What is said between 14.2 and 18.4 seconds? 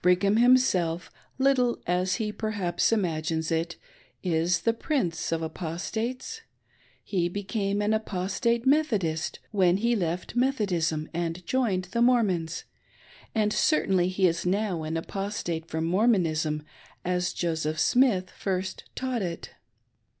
is now an. Apostate from Mormonism as Joseph Smith